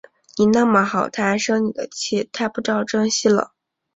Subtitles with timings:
[0.37, 3.51] 你那么好，她还生你的气，太不知道珍惜了